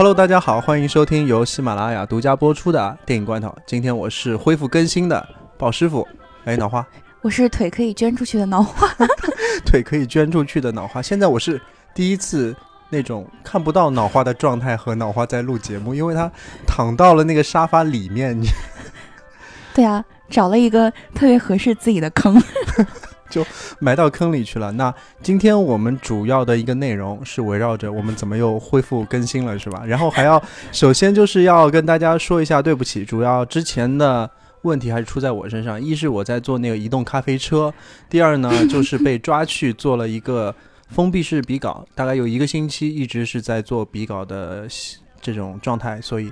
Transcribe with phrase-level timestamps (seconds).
[0.00, 3.54] Hello，大家好，欢迎收听由喜马拉雅独家播出的电影罐头。
[3.66, 5.28] 今天我是恢复更新的
[5.58, 6.08] 鲍师傅。
[6.46, 6.82] 哎，脑花，
[7.20, 8.88] 我是腿可以捐出去的脑花，
[9.66, 11.02] 腿可以捐出去的脑花。
[11.02, 11.60] 现在我是
[11.94, 12.56] 第一次
[12.88, 16.32] 那种看不到脑花的状态和脑花在录节目，因为他
[16.66, 18.34] 躺到了那个沙发里面。
[18.34, 18.46] 你
[19.74, 22.42] 对啊，找了一个特别合适自己的坑。
[23.30, 23.46] 就
[23.78, 24.70] 埋到坑里去了。
[24.72, 29.82] 那今天我们主要的一个内容是围绕着我们怎么又恢复更新了，是吧？
[29.86, 34.28] 然后还要首先就是要跟大家说一下对不起，主要之前的
[34.62, 35.80] 问题还是出在我身上。
[35.80, 37.72] 一是我在做那个移动咖啡车，
[38.08, 40.54] 第二呢就是被抓去做了一个
[40.88, 44.66] 封闭式笔稿，大概有一个星期一直是在做笔稿的
[45.20, 46.30] 这种状态，所以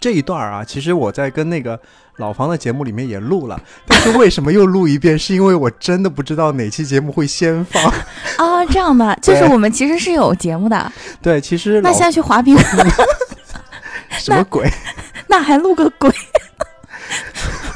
[0.00, 1.78] 这一段啊，其实我在跟那个。
[2.18, 5.18] 老房的节目里面也录了，但是为什么又录一遍？
[5.18, 7.84] 是因为我真的不知道哪期节目会先放
[8.40, 8.64] 啊？
[8.70, 10.90] 这样吧， 就是我们其实是有节目的。
[11.20, 12.56] 对，其实那现在去滑冰，
[14.18, 14.66] 什么鬼？
[15.28, 16.10] 那还录个鬼？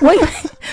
[0.00, 0.26] 我以为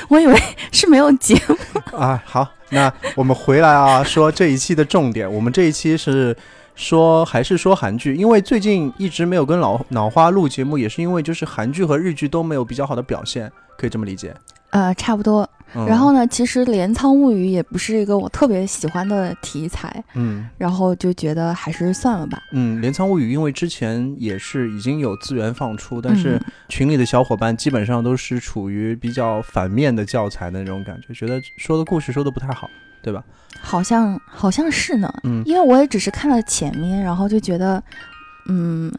[0.07, 1.57] 我以为是没有节目
[1.97, 2.23] 啊。
[2.25, 5.29] 好，那我们回来啊，说这一期的重点。
[5.29, 6.33] 我们这一期是。
[6.77, 14.33] 说还是说韩剧，因为最近一直没有跟老脑花录节目，也是因为就是韩剧和日剧都没有比较好的表现，可以这么理解？
[14.69, 15.49] 呃，差不多。
[15.73, 22.41] 然后呢，其实《镰仓物语》也不是一个我特别喜欢的题材，嗯，然后就觉得还是算了吧。
[22.51, 32.69] 嗯，《镰仓物语》因为之前也是已经有资源放出，但是群里的小伙伴基本上都是处于比较反面的教材的那种感觉，觉得说的故事说的不太好，
[33.01, 33.23] 对吧？
[33.59, 37.83] 好像好像是呢，嗯，因为我也只是看了前面，然后就觉得，
[38.47, 38.91] 嗯，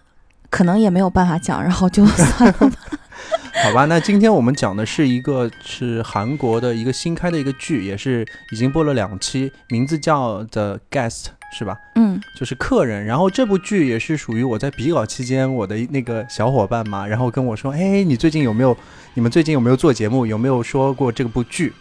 [0.50, 2.72] 可能也没有办法讲，然后就算了。
[3.64, 11.76] 好吧，那今天我们讲的是一个是韩国的一个新开的一个剧，也是已经播了两期，名字叫 The Guest，是吧？
[11.96, 13.04] 嗯，就是客人。
[13.04, 18.76] 然后这部剧也是属于我在比稿期间我的那个小伙伴嘛，然后跟我说，哎，你最近有没有？
[19.14, 20.24] 你们最近有没有做节目？
[20.24, 21.72] 有没有说过这部剧？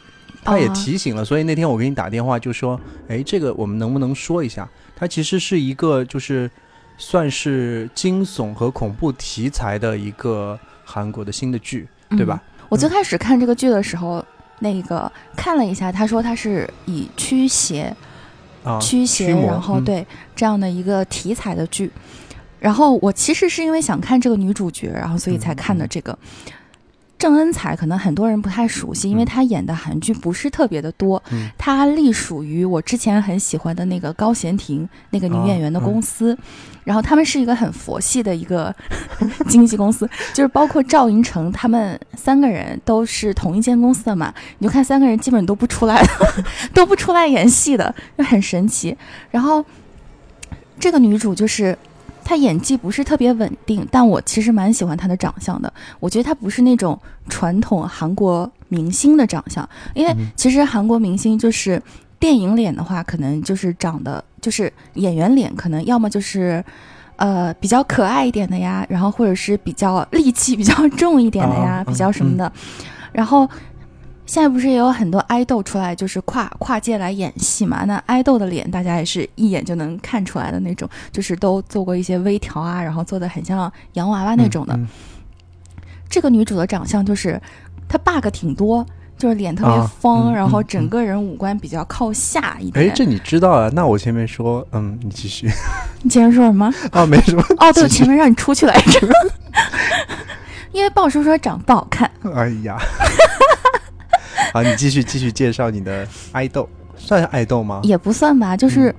[0.43, 4.67] 他也提醒了，所以那天我给你打电话就说，哎，这个我们能不能说一下？
[4.95, 6.49] 它其实是一个就是
[6.97, 10.57] 算是惊悚和恐怖题材的一个
[10.89, 12.41] 韩国的新的剧，对吧？
[12.69, 14.25] 我最开始看这个剧的时候，
[14.59, 17.93] 那个看了一下，他说他是以驱邪
[18.63, 21.91] 啊驱邪，然后对这样的一个题材的剧。
[22.59, 26.17] 然后我其实是因为想看这个女主角，然后所以才看的这个。
[27.17, 31.21] 郑恩彩可能很多人不太熟悉，因为她演的韩剧不是特别的多。
[31.57, 36.37] 她隶属于我之前很喜欢的那个高贤婷那个女演员的公司，
[36.83, 38.73] 然后他们是一个很佛系的一个
[39.49, 44.31] 经纪公司，就是包括赵寅成他们三个人都是同一间公司的嘛。
[44.59, 46.01] 你就看三个人基本都不出来，
[46.73, 48.95] 都不出来演戏的，就很神奇。
[49.31, 49.65] 然后
[50.79, 51.75] 这个女主就是。
[52.27, 55.71] 她演技不是特别稳定，但我其实蛮喜欢他的长相的。
[55.97, 56.99] 我觉得他不是那种
[57.29, 61.81] 传统韩国明星的长相，因为其实韩国明星就是
[62.19, 66.61] 电影脸的话，可能就是长得就是演员脸，可能要么就是
[67.15, 72.51] 呃比较可爱一点的呀，然后或者是比较戾气比较重一点的呀，比较什么的，
[73.13, 73.49] 然后。
[74.27, 77.85] 现在不是也有很多爱豆出来，就是跨跨界来演戏嘛？
[77.85, 84.77] 那爱豆的脸，大家也是一眼就能看出来的那种，就是都做过一些微调啊，然后做的很像洋娃娃那种的。
[86.09, 87.41] 这个女主的长相就是
[87.87, 88.85] 她 bug 挺多，
[89.17, 92.89] 就是脸特别方，然后整个人五官比较靠下一点。
[92.89, 93.69] 哎，这你知道啊？
[93.73, 95.49] 那我前面说，嗯，你继续。
[96.03, 96.69] 你前面说什么？
[96.91, 97.41] 哦，没什么。
[97.59, 99.07] 哦，对，前面让你出去来着。
[100.73, 102.11] 因为鲍叔说长不好看。
[102.35, 102.77] 哎呀。
[104.57, 107.81] 好，你继续继续介绍你的爱豆，算是爱豆吗？
[107.83, 108.93] 也不算吧，就是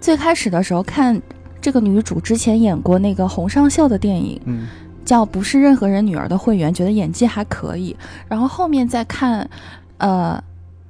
[0.00, 1.20] 最开始的时候看
[1.60, 4.68] 这个女主之前演过那个洪尚秀的电影，嗯，
[5.04, 7.96] 叫《不是任何人女儿的会员》，觉得演技还可以。
[8.28, 9.50] 然后后面再看，
[9.98, 10.40] 呃，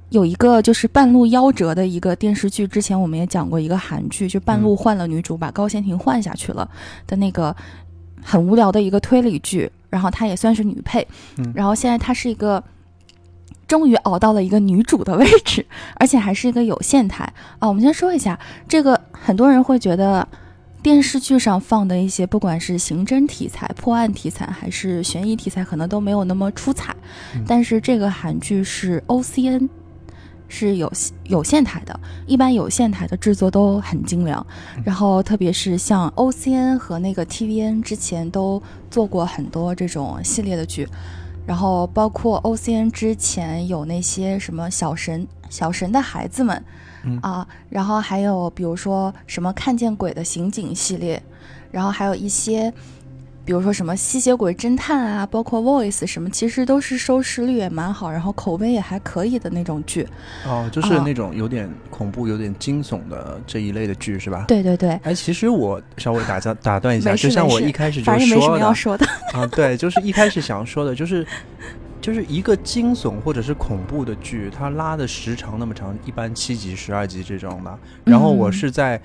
[0.09, 6.69] 有一个就是半路夭折的一个电视剧，之前我们也讲过一个韩剧，就半路换了女主，把高贤婷换下去了
[7.07, 7.55] 的那个
[8.21, 11.07] 很无聊的一个推理剧，然后她也算是女配，
[11.55, 12.63] 然后现在她是一个。
[13.71, 15.65] 终于熬到了一个女主的位置，
[15.95, 17.23] 而且还是一个有线台
[17.57, 17.69] 啊！
[17.69, 18.37] 我们先说一下
[18.67, 20.27] 这个，很多人会觉得
[20.83, 26.93] 电视剧上放的一些，不管是刑侦题材、破案题材还是悬疑题材，可能都没有那么出彩。
[27.47, 29.69] 但是这个韩剧是 OCN，
[30.49, 30.91] 是有
[31.23, 31.97] 有线台的，
[32.27, 34.45] 一般有线台的制作都很精良。
[34.83, 40.85] 然后特别是像 OCN 和那个 TVN 之前都做过很多这种系列的剧。
[41.51, 46.63] 然后包括 OCN 之前有那些什么小神小神的孩子们
[47.03, 51.21] 嗯啊，然后还有比如说什么看见鬼的刑警系列，
[51.69, 52.73] 然后还有一些。
[53.51, 60.07] 比如说什么吸血鬼侦探啊，包括 Voice 什么，其实都是收视率也蛮好，然后口碑也还可以的那种剧。
[60.45, 64.45] 哦，就是啊那种有点恐怖、有点惊悚的这一类的剧是吧？。
[64.47, 69.05] 对对对，哎，其实我稍微打断打断一下，就像我一开始就说要说的。
[69.33, 71.27] 啊，对，就是一开始想说的，就是
[71.99, 79.01] 就是一个惊悚或者是恐怖的剧，它拉的时长那么长，一般七集、十二集这种的，然后我嗯是在。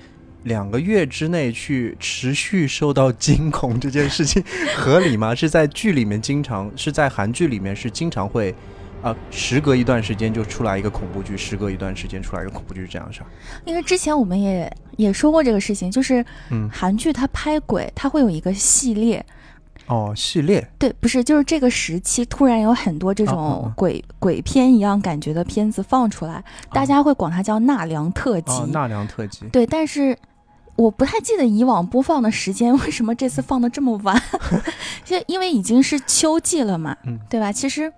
[0.47, 4.41] 两个月之内去持续受到惊恐这件事情
[4.75, 5.35] 合理吗？
[5.35, 8.55] 是在剧里面经常是在韩剧里面是经常会，
[9.01, 13.27] 啊、时隔一段时间就出来一个恐怖剧，时隔一段时间出来一个恐怖剧，这样是吧？
[13.65, 19.23] 因为之前我们也也说过这个事情，就是嗯，韩剧它拍鬼，它会有一个系列，
[19.87, 28.51] 哦，系列对，不是，就是这个时期突然有很多这种哦鬼、鬼片一样感觉的片子放出来，大家会管它叫纳凉特辑。
[28.53, 30.17] 哦，纳凉特辑，对，但是
[30.77, 34.21] 我不太记得以往播放的时间， 为什么这次放的这么晚？
[35.03, 37.51] 就因为已经是秋季了嘛，嗯对吧？
[37.51, 37.91] 其实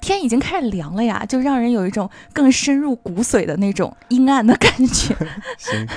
[0.00, 5.16] 天已经开始凉了呀，就让人有一种更深入骨髓的那种阴暗的感觉。
[5.56, 5.88] 行，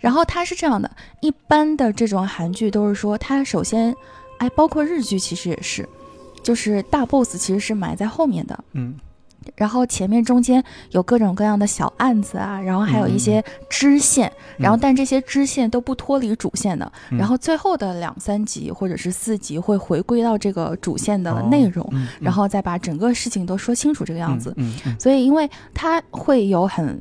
[0.00, 0.90] 然后它是这样的，
[1.20, 3.94] 一般的这种韩剧都是说，它首先，
[4.38, 5.86] 哎，包括日剧其实也是，
[6.42, 8.94] 就是大 boss 其实是埋在后面的，嗯
[9.54, 17.18] 然后前面中间有各种各样的小案子啊，然后还有一些支线，然后但这些支线都不脱离主线的，嗯。
[17.18, 24.54] 然后最后的两三集或者是四集会回归到这个主线的哦内容，嗯然后再把整个事情都说清楚这个样子。
[24.98, 27.00] 所以，因为它会有很，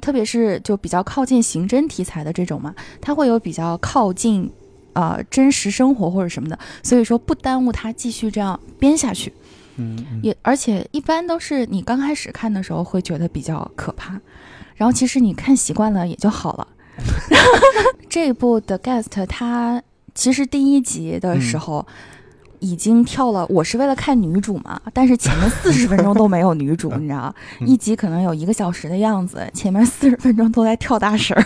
[0.00, 4.50] 特别是就比较靠近刑侦题材的这种嘛，它会有比较靠近
[4.94, 9.32] 呃真实生活或者什么的，所以说不耽误它继续这样编下去。
[9.76, 14.20] 嗯嗯，也而且一般都是你刚开始看的时候会觉得比较可怕，
[14.76, 16.68] 然后其实你看习惯了也就好了。
[18.08, 19.82] 这一部的 Guest 它
[20.14, 21.86] 其实第一集的时候。
[22.64, 31.44] 已经跳了，我是为了看女主嘛，但是前面四十分钟都没有女主， 你知道，嗯一集可能有一个小时的样子，前面四十分钟都在跳大神儿。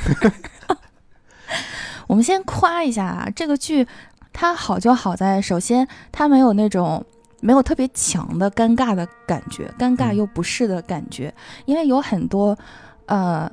[2.07, 3.89] 我们先夸一下啊，这个剧
[4.31, 7.03] 它好就好在，首先它没有那种
[7.47, 10.17] 没有特别强的尴尬的感觉，尴尬嗯。
[10.17, 11.33] 又不适的感觉，
[11.65, 12.59] 因为有很多
[13.07, 13.49] 呃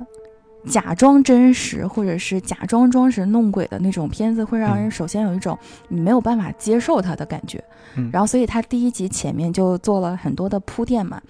[0.66, 4.90] 假装真实或者是假装装神弄鬼的那种片子，会让人嗯。
[4.90, 5.56] 首先有一种
[5.86, 7.62] 你没有办法接受它的感觉。
[7.94, 8.10] 嗯。
[8.12, 11.22] 然后，所以他第一集前面就做了很多的铺垫嘛。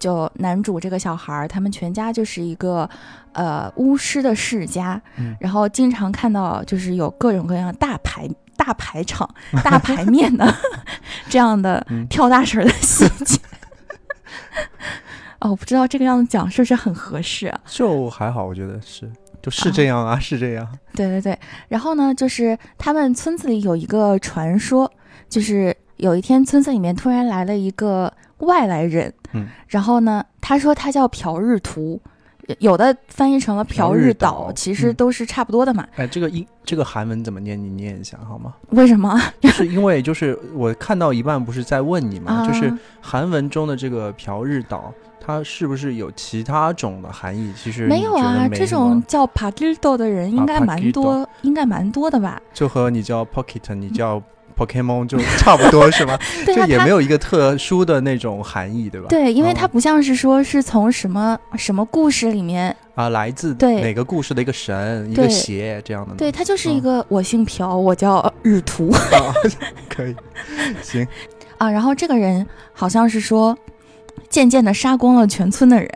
[0.00, 2.88] 就男主这个小孩儿，他们全家就是一个
[3.32, 5.36] 呃巫师的世家，嗯。
[5.40, 9.26] 然后经常看到就是有各种各样大排大排场、
[9.64, 10.54] 大排面的
[11.30, 12.06] 这样的嗯。
[12.08, 13.40] 跳大神儿的细节。
[15.40, 17.60] 哦，我不知道这个样子讲是不是很合适啊？
[17.64, 19.08] 就还好，我觉得是，
[19.40, 20.68] 就是这样啊，是这样。
[20.94, 21.38] 对对对，
[21.68, 24.90] 然后呢，就是他们村子里有一个传说，
[25.28, 32.00] 就是有一天村子里面突然来了一个外来人，嗯，然后呢，他说他叫朴日图，
[32.60, 35.86] 有的翻译成了朴朴日日岛，其实嗯都是差不多的嘛。
[35.96, 37.62] 哎，这个英这个韩文怎么念？
[37.62, 38.54] 你念一下好吗？
[38.70, 39.18] 为什么？
[39.40, 47.52] 就是因为就是我看到一半不是在问你嘛，就是啊韩文中的这个朴日岛，它是不是有其他种的含义？
[47.56, 52.40] 其实没有啊，这种叫 p a g i d o 的人应啊该蛮多，应该蛮多的吧？
[52.54, 54.22] 就和你叫 Pocket，你叫
[54.58, 56.18] Pokemon 就差不多是吧？
[56.44, 59.06] 对啊，他就也没有一个特殊的那种含义，对吧？
[59.08, 66.14] 对，因为哦他不像是说是从什么什么故事里面，啊，来自对哪个故事的一个神、一个邪这样的？
[66.16, 68.90] 对他就是一嗯个我姓朴，我叫日图。
[68.92, 69.32] 啊，
[69.88, 70.14] 可以，
[70.82, 71.06] 行，
[71.58, 73.56] 啊，然后这个人好像是说，
[74.28, 75.88] 渐渐的杀光了全村的人，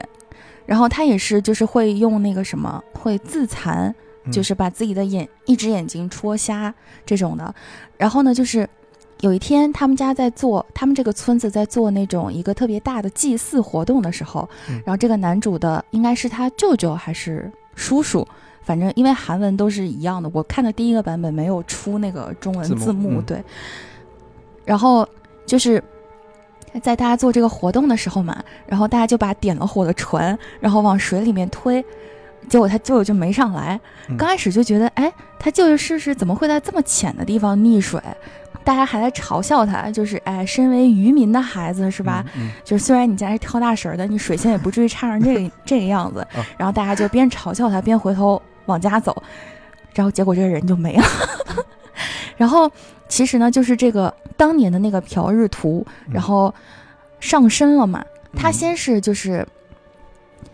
[0.67, 3.95] 然后他也是就是会用那个什么，会自残，
[4.31, 6.73] 就嗯是把自己的眼一只眼睛戳瞎
[7.05, 7.55] 这种的。
[7.97, 8.69] 然后呢，就是
[9.21, 18.27] 有一天他们家在做，他们这个村子在做那种一个特别大的祭祀活动的时候，嗯然后这个男主的应该是他舅舅还是叔叔。
[18.65, 23.45] 反正因为韩文都是一样的，我看的第一个版本没有出那个中文字幕字幕，嗯对。
[24.65, 25.05] 然后
[25.45, 25.83] 就是
[26.81, 31.85] 在大家做这个活动的时候嘛，然后大家就把点了火的船，然后往水里面推，
[32.49, 33.79] 结果他舅舅就没上来。
[34.09, 38.01] 嗯刚开始就觉得，哎，他舅舅是是怎么会在这么浅的地方溺水？
[38.65, 42.25] 大家还在嘲笑他，就是哎，身为渔民的孩子是吧？？
[42.37, 46.21] 嗯，嗯就是虽然你家是跳大神儿的，你水性也不至于差成这个 这个样子。
[46.37, 49.21] 哦然后大家就边嘲笑他，边回头往家走，
[49.95, 51.05] 然后结果这个人就没了。
[52.37, 52.71] 然后
[53.09, 56.55] 其实呢，就是这个当年的那个朴日图，嗯然后
[57.19, 58.05] 上身了嘛。
[58.37, 59.47] 他嗯先是就是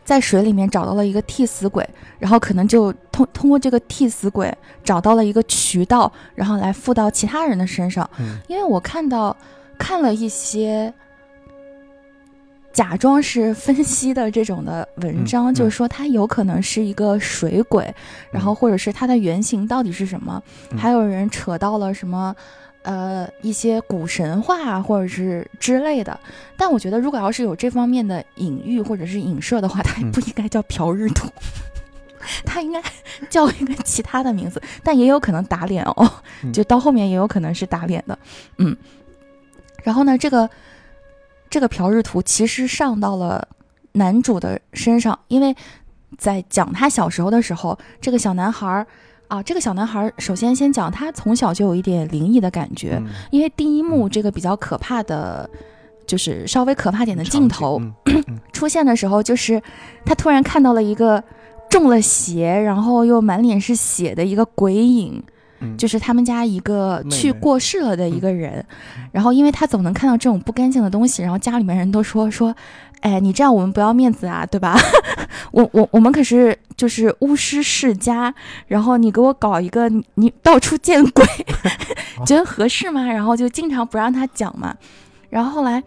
[0.09, 1.87] 在水里面找到了一个替死鬼，
[2.19, 4.50] 然后可能就通通过这个替死鬼
[4.83, 8.09] 找到了一个渠道，然后来附到其他人的身上。
[8.19, 9.37] 嗯因为我看到
[9.77, 10.91] 看了一些
[12.73, 17.95] 假装是分析的这种的文章，就是说他有可能是一个水鬼，
[18.33, 22.35] 然后或者是他的原型到底是什么，嗯还有人扯到了什么。
[22.83, 26.19] 呃，一些古神话啊或者是之类的，
[26.57, 31.29] 但我觉得如果要是有这方面的隐喻或者是影射的话，它也不应该叫朴日图，
[32.47, 32.83] 它应该
[33.29, 36.11] 叫一个其他的名字，但也有可能打脸哦，
[36.43, 36.53] 嗯。
[36.53, 38.19] 就到后面也有可能是打脸的，
[38.57, 38.77] 嗯。
[39.83, 40.49] 然后呢，这个
[41.51, 43.47] 这个朴日图其实上到了
[43.93, 45.55] 男主的身上，因为
[46.17, 48.87] 在讲他小时候的时候，这个小男孩儿
[49.29, 55.49] 啊，这个小男孩儿首先先讲他从小就有一点灵异的感觉，嗯因为第一幕这个比较可怕的，
[56.07, 57.81] 就是稍微可怕点的镜头
[58.53, 59.63] 出现的时候，就是
[60.05, 61.23] 他突然看到了一个
[61.69, 65.23] 中了邪，然后又满脸是血的一个鬼影。
[65.61, 68.65] 嗯就是他们家一个去过世了的一个人，
[68.97, 72.55] 嗯然后因为他总能看到这种不干净的东西，然后家里面人都说说，
[73.00, 74.77] 哎，你这样我们不要面子啊，对吧？
[75.53, 78.35] 我我我们可是就是巫师世家，
[78.67, 81.25] 然后你给我搞一个你你到处见鬼，
[82.27, 83.07] 觉得合适吗？
[83.07, 84.77] 然后就经常不让他讲嘛，
[85.31, 85.83] 然后后来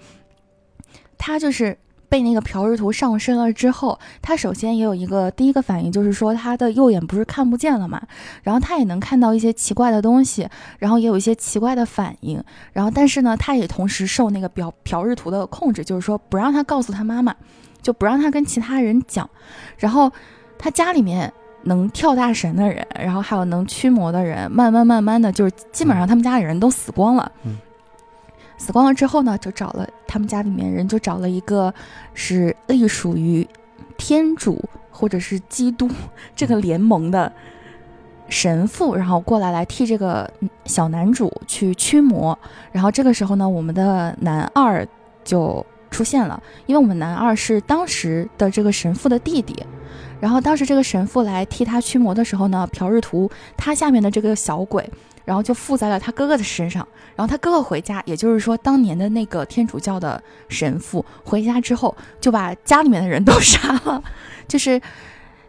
[1.17, 1.77] 他就是。
[2.11, 8.01] 被那个朴日图上身了之后，他首先也有一个第一个反应，就是说他的右眼不是看不见了嘛，
[8.43, 10.45] 然后他也能看到一些奇怪的东西，
[10.77, 17.33] 然后也有一些奇怪的反应，然后但是呢，他也同时受那个朴朴日图的控制，就是说不让他告诉他妈妈，
[17.81, 19.29] 就不让他跟其他人讲，
[19.77, 20.11] 然后
[20.57, 21.31] 他家里面
[21.63, 27.55] 能跳大神的人，然后还有能驱魔的人，慢慢慢慢的就是基本上他们家里人都死光了，嗯
[28.61, 31.73] 死光了之后呢，就找了他们家里面人就找了一个
[32.13, 33.47] 是隶属于
[33.97, 35.89] 天主或者是基督
[36.35, 37.33] 这个联盟的
[38.29, 40.31] 神父，然后过来来替这个
[40.65, 42.37] 小男主去驱魔。
[42.71, 44.87] 然后这个时候呢，我们的男二
[45.23, 49.55] 就出现了，因为我们男二是当时的这个神父的弟弟。
[50.19, 53.27] 然后当时这个神父来替他驱魔的时候呢，朴日图
[53.57, 54.87] 他下面的这个小鬼，
[55.25, 56.87] 然后就附在了他哥哥的身上。
[57.15, 64.03] 然后他哥哥回家，也就是说当年的那个天主教的神父回家之后，就把家里面的人都杀了。
[64.47, 64.81] 就是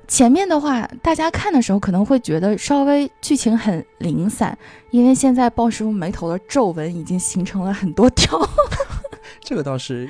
[0.07, 4.57] 前面的话，大家看的时候可能会觉得稍微剧情很零散，
[4.91, 8.39] 因为现在鲍师傅眉头的皱纹已经形成了很多条。
[9.41, 10.09] 这个倒是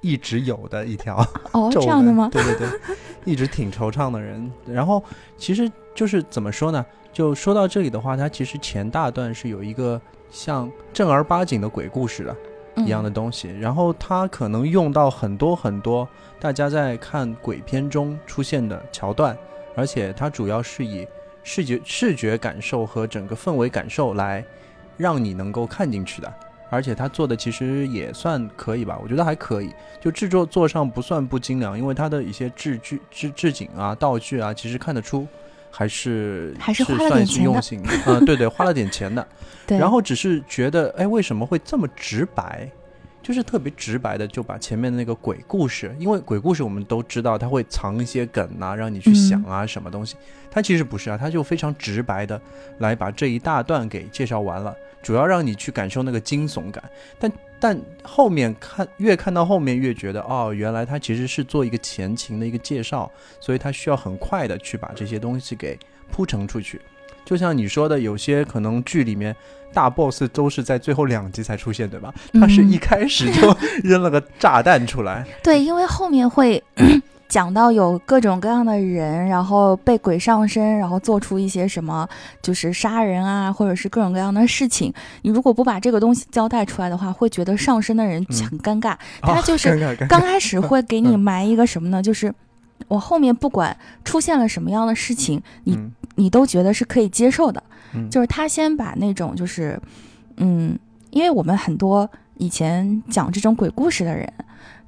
[0.00, 2.28] 一一直有的一条哦， 这样的吗？
[2.30, 2.68] 对对对，
[3.24, 4.50] 一直挺惆怅的人。
[4.66, 5.02] 然后
[5.38, 6.84] 其实就是怎么说呢？
[7.12, 10.00] 就说到这里的话，它其实前大段是有一个
[10.30, 12.36] 像正儿八经的鬼故事的
[12.76, 19.36] 嗯一样的东西，然后它可能用到很多很多大家在看鬼片中出现的桥段，
[19.74, 21.06] 而且它主要是以
[21.42, 24.44] 视觉视觉感受和整个氛围感受来
[24.96, 26.32] 让你能够看进去的。
[26.72, 29.74] 而且它做的其实也算可以吧，我觉得还可以。
[30.00, 35.26] 就制作做上不算不精良，因为它的一些制具、制制景啊、道具啊，其实看得出
[35.70, 37.88] 还是还是花了算是点钱的用心的。
[38.06, 39.26] 嗯，对对，花了点钱的。
[39.66, 42.68] 对，然后只是觉得，哎，为什么会这么直白？
[43.22, 50.16] 就是特别直白的就把前面的那个鬼故事，因为鬼故事我们都知道它会藏一些梗啊，让你去想啊什么东西。
[50.50, 52.40] 它其实不是啊，它就非常直白的
[52.78, 56.82] 来把这一大段给介绍完了，主要让你去感受那个惊悚感。
[57.18, 65.78] 但但后面看越看到后面越觉得，哦，原来他其实是做一个前情的一个介绍，所以他需要很快的去把这些东西给
[66.10, 66.80] 铺陈出去。
[67.24, 69.36] 就像你说的，有些可能剧里面
[69.72, 72.12] 大 boss 都是在最后两集才出现，对吧？
[72.32, 76.60] 他是一嗯开始就 扔了个炸弹出来，对，因为后面会
[77.30, 82.06] 讲到有各种各样的人，然后被鬼上身，然后做出一些什么，
[82.42, 84.92] 就是杀人啊，或者是各种各样的事情。
[85.22, 88.96] 你如果不把这个东西交代出来的话，会觉得上身的人嗯很尴尬。
[89.22, 92.02] 他啊就是刚开始会给你嗯埋一个什么呢？
[92.02, 92.34] 就是
[92.88, 97.62] 我后面不管出现了什么样的事情，你嗯你都觉得是可以接受的。
[97.94, 99.80] 嗯就是他先把那种就是，
[100.36, 100.76] 嗯，
[101.10, 104.32] 因为我们很多以前讲这种鬼故事的人，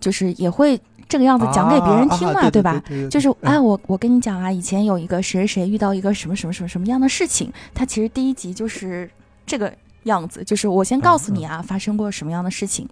[0.00, 0.80] 就是也会
[1.12, 2.82] 这个样子讲给别人听嘛，对吧？？
[2.88, 9.10] 对就是嗯哎，我我跟你讲啊，以前有一个谁谁遇到一个什么什么什么什么样的事情，他其实第一集就是
[9.44, 9.70] 这个
[10.04, 12.88] 样子，就是我先告诉你啊，发生过什么样的事情，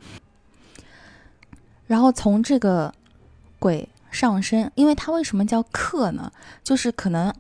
[1.87, 2.93] 然后从这个
[3.59, 6.31] 鬼上身，因为它为什么叫克呢？
[6.63, 7.33] 就是可能。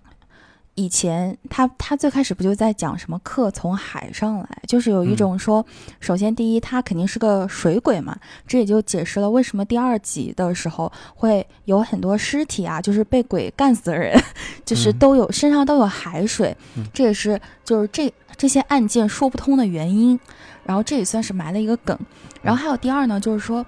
[0.81, 5.65] 以前他他最开始不就在讲什么客从海上来，就是有一种说，
[6.01, 14.19] 首先第一他肯定是个水鬼嘛，这也就解释了为什么第二集的时候会有很多尸体啊，就是被鬼干死的人，
[14.65, 16.57] 就是都有身上都有海水，
[16.95, 20.19] 这也是就是这这些案件说不通的原因，
[20.65, 21.99] 然后这也算是埋了一个梗，
[22.41, 23.65] 然后还有第二呢，就是说。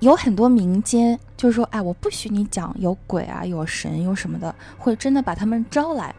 [0.00, 6.14] 有很多民间就是说，哎，我不许你讲有鬼啊、有神、有什么的，会真的把他们招来，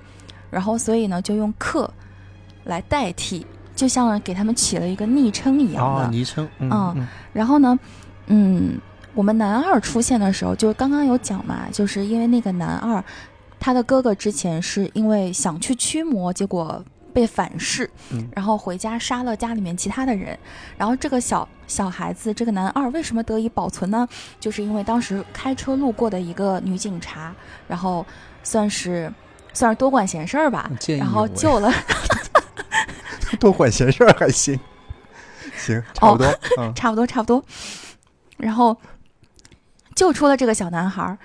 [0.49, 1.87] 然后所以呢，就用克
[2.63, 6.49] 来代替，就像给他们起了一个昵称一样的昵称。
[6.57, 7.77] 嗯，然后呢，
[8.25, 8.79] 嗯，
[9.13, 13.03] 我们男二出现的时候，就刚刚有讲嘛，就是因为那个男二，
[13.59, 16.83] 他的哥哥之前是因为想去驱魔，结果。
[17.11, 17.87] 被反噬，
[18.33, 20.37] 然后回家杀了家里面其他的人，
[20.77, 24.07] 然后这个小小孩子，这个男二为什么得以保存呢？
[24.39, 27.35] 就是因为当时开车路过的一个女警察，
[27.67, 28.03] 然后
[28.41, 29.13] 算是
[29.53, 31.71] 算是多管闲事儿吧，然后救了。
[33.39, 34.59] 多管闲事儿还行，
[35.57, 36.27] 行，差不多，
[36.73, 37.43] 差不多，差不多。
[38.37, 38.75] 然后
[39.95, 41.17] 救出了这个小男孩儿，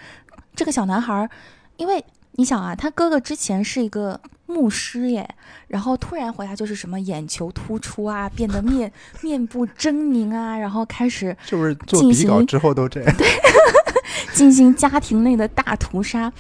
[0.55, 1.31] 这个小男孩儿，
[1.77, 4.21] 因为你想啊，他哥哥之前是一个。
[4.47, 5.29] 牧师耶，
[5.69, 13.17] 然后突然回来就是什么眼球突出啊，变得面 面部狰狞啊，然后开始是不是做笔稿之后都这样？
[13.17, 13.27] 对，
[14.33, 16.33] 进行家庭内的大屠杀。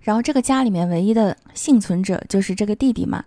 [0.00, 3.24] 然后这个家里面唯一的幸存者就是这个弟弟嘛。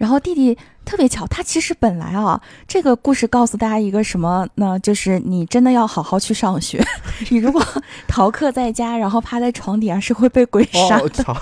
[0.00, 4.78] 然后弟弟特别巧，他其实本来啊，这个故事告诉大家一个什么呢？
[4.78, 6.82] 就是你真的要好好去上学，
[7.28, 7.62] 你如果
[8.08, 11.22] 逃课在家，然后趴在床底下是会被鬼杀的。
[11.22, 11.34] 好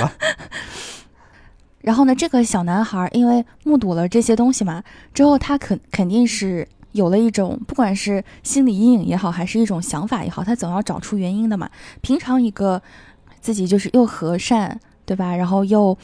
[0.00, 0.12] 吧。
[1.82, 4.82] 然后呢，这个小男孩因为目睹了这些东西嘛，
[5.14, 11.70] 之后他肯肯定是有了一种不管是心理阴影也好，还是一种想法也好，他总要找出原因的嘛。
[12.00, 12.82] 平常一个
[13.40, 15.36] 自己就是又和善，对吧？
[15.36, 15.96] 然后又。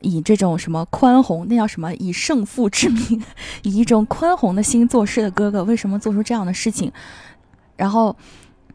[0.00, 1.92] 以这种什么宽宏，那叫什么？
[1.94, 3.22] 以胜负之名，
[3.64, 6.92] 以一种宽宏的心做事的哥哥，为什么做出这样的事情？
[7.76, 8.14] 然后，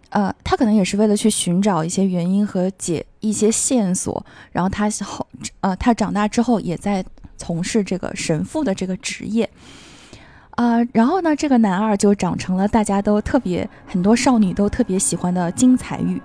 [0.09, 4.25] 呃，他可能也是为了去寻找一些原因和解一些线索。
[4.51, 5.25] 然后他后，
[5.61, 7.05] 呃，他长大之后也在
[7.37, 9.49] 从事这个神父的这个职业。
[10.51, 16.21] 啊，然后呢，这个男二就长成了大家都特别很多少女都特别喜欢的金彩玉。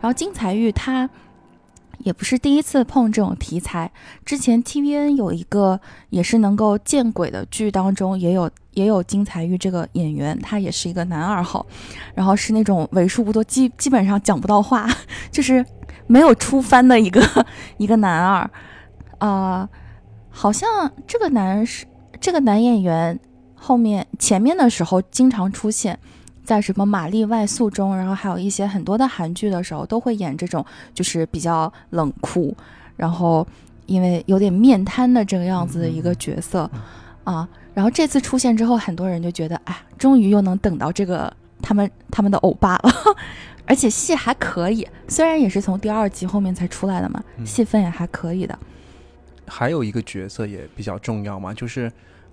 [0.00, 1.08] 然后金彩玉他。
[2.04, 3.90] 也不是第一次碰这种题材，
[4.24, 11.64] 之前 TVN 有一个也是能够见鬼的剧当中，也有也有金彩玉这个演员，他也是一个男二号，
[12.14, 14.88] 然后是那种为数不多基基本上讲不到话，
[15.30, 15.64] 就是
[16.06, 17.22] 没有出番的一个
[17.78, 18.50] 一个男二，
[19.18, 19.68] 啊，
[20.30, 21.86] 好像这个男是
[22.20, 23.18] 这个男演员
[23.54, 25.98] 后面前面的时候经常出现。
[26.50, 32.52] 在什么《玛丽外宿》中，然后还有一些很多的韩剧的时候，都会演这种就是比较冷酷，
[32.96, 33.46] 然后
[33.86, 36.68] 因为有点面瘫的这个样子的一个角色
[37.22, 37.48] 啊。
[37.72, 41.32] 然后这次出现之后，很多人就觉得，哎，终于又能等到这个
[41.62, 42.92] 他们他们的欧巴了，
[43.64, 48.58] 而且戏还可以，虽然也是从第二集后面才出来的嘛，戏份也还可以的。
[49.46, 51.92] 还有一个角色也比较重要嘛，就是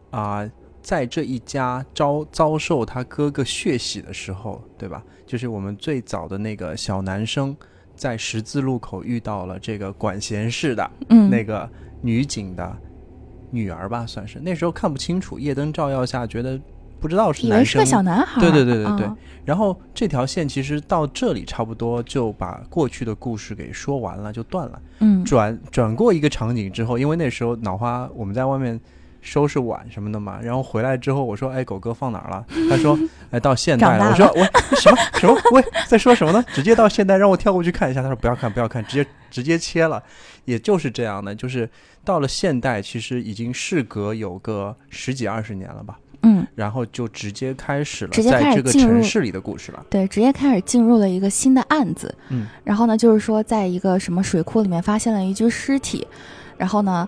[0.10, 0.44] 啊。
[0.88, 5.04] 在这一家遭遭受他哥哥血洗的时候，对吧？
[5.26, 7.54] 就是我们最早的那个小男生，
[7.94, 10.90] 在十字路口遇到了这个管闲事的
[11.30, 11.70] 那个
[12.02, 12.74] 女警的
[13.52, 16.58] 女儿吧，算是那时候看不清楚，夜灯照耀下觉得
[17.02, 18.40] 不知道是男生，是个小男孩。
[18.40, 19.10] 对对对对对。
[19.44, 24.82] 然后这条线其实到这里差不多就把过去的故事给说完了，就断了。
[25.00, 25.22] 嗯。
[25.26, 28.80] 转转过一个场景之后，因为那时候脑花我们在外面。
[29.22, 32.98] 收拾碗什么的嘛，然后回来之后我说：“哎，狗哥放哪儿了？” 他说
[33.32, 34.44] ：“哎，到现代了。”我说：“我，
[34.78, 35.38] 什么什么？
[35.52, 36.44] 喂，在说什么呢？
[36.54, 40.02] 直接到现代，让我跳过去看一下。”他说：“不要看，不要看，直接直接切了。”
[40.46, 41.70] 也就是这样的，就是
[42.06, 46.00] 到了现代，其实已经事隔有个十几二十年了吧。
[46.24, 49.86] 嗯，然后就直接开始了，直接开始进入城市里的故事了。
[49.90, 52.14] 对，直接开始进入了一个新的案子。
[52.30, 56.08] 嗯，然后呢，就是说，在一个什么水库里面发现了一具尸体，
[56.58, 57.08] 然后呢。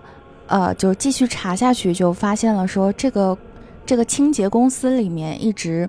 [0.50, 3.38] 呃，就继续查下去，就发现了说这个
[3.86, 5.88] 这个清洁公司里面一直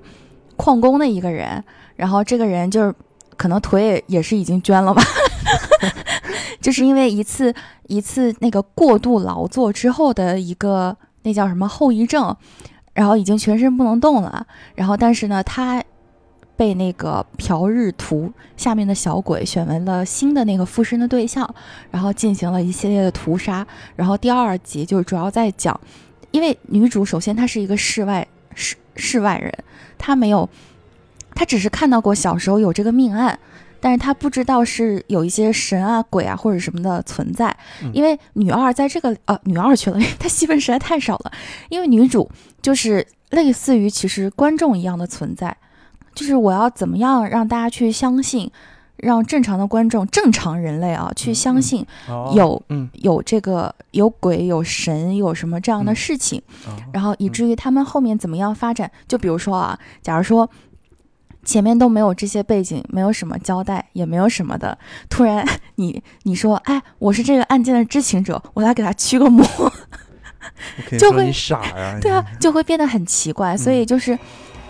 [0.55, 1.63] 旷工的一个人，
[1.95, 2.93] 然后这个人就是
[3.35, 5.01] 可能腿也也是已经捐了吧，
[6.61, 7.53] 就是因为一次
[7.87, 12.35] 一次那个过度劳作之后的一个那叫什么后遗症，
[12.93, 14.45] 然后已经全身不能动了，
[14.75, 15.83] 然后但是呢他。
[16.55, 21.47] 被那个朴日图下面的小鬼选为了新的那个附身的对象，
[21.89, 23.65] 然后进行了一系列的屠杀。
[23.95, 25.79] 然后第二集就主要在讲，
[26.31, 29.51] 因为女主首先她是一个世外世世外人，
[29.97, 30.47] 她没有，
[31.33, 33.39] 她只是看到过小时候有这个命案，
[33.79, 41.31] 但是他不知道是有一些神啊、鬼啊或者什么的存在，嗯因为女二在这个呃女二去了，因为她戏份实在太少了，
[41.69, 42.29] 因为女主
[42.61, 45.57] 就是类似于其实观众一样的存在，
[46.13, 48.51] 就是我要怎么样让大家去相信，
[48.97, 56.41] 让正常的观众、正常人类啊去相信哦有嗯有这个有鬼、有神、有什么这样的嗯事情。
[56.67, 58.91] 哦然后以至于他们后面怎么样发展？
[59.07, 60.47] 就比如说啊，假如说
[61.43, 64.77] 前面都没有这些背景，没有什么交代，也没有什么的，
[65.09, 65.43] 突然
[65.75, 69.43] 你你说，哎，我是这个案件的知情者，我来给他驱个魔，
[70.99, 73.55] 就会傻呀，对啊，就会变得很奇怪。
[73.57, 74.19] 所嗯以就是。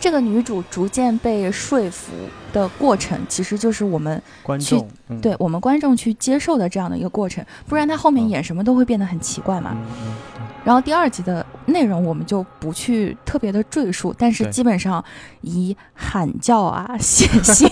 [0.02, 2.12] 这个女主逐渐被说服
[2.52, 9.78] 的过程，其实就是我们去观众嗯对我们观众去接受的这样的一个过程，不然她后面嗯演什么都会变得很奇怪嘛。
[10.66, 15.04] 然后第二集的内容我们就不去特别的赘述，但是基本上
[15.42, 17.68] 以喊叫啊、 血腥、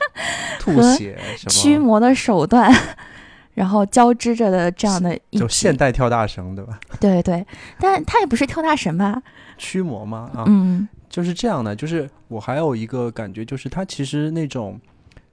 [0.58, 2.70] 吐和血驱，魔的手段，
[3.54, 6.78] 然后交织着的这样的一集就现代跳大绳对吧？
[7.00, 7.46] 对对，
[7.78, 9.22] 但他也不是跳大神吧？
[9.58, 10.30] 驱魔吗？
[10.34, 11.74] 啊，嗯就是这样的。
[11.74, 14.80] 就是我还有一个感觉，就是它其实那种